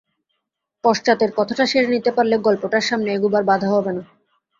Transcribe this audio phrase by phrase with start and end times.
[0.83, 4.03] পশ্চাতের কথাটা সেরে নিতে পারলে গল্পটার সামনে এগোবার বাধা হবে না।